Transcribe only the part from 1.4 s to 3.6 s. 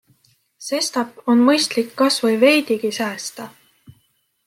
mõistlik kasvõi veidigi säästa.